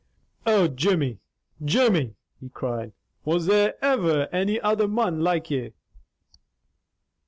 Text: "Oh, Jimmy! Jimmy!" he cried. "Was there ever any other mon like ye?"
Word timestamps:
"Oh, 0.47 0.67
Jimmy! 0.67 1.19
Jimmy!" 1.63 2.15
he 2.39 2.49
cried. 2.49 2.93
"Was 3.23 3.45
there 3.45 3.75
ever 3.85 4.27
any 4.31 4.59
other 4.59 4.87
mon 4.87 5.19
like 5.19 5.51
ye?" 5.51 5.73